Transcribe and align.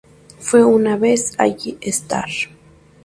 Fue 0.39 0.65
una 0.65 0.97
vez 0.97 1.35
All-Star. 1.37 2.27